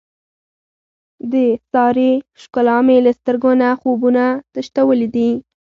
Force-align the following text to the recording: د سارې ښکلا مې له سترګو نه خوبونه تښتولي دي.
د 1.31 1.33
سارې 1.71 2.11
ښکلا 2.41 2.77
مې 2.85 2.97
له 3.05 3.11
سترګو 3.19 3.51
نه 3.61 3.67
خوبونه 3.81 4.23
تښتولي 4.53 5.07
دي. 5.15 5.29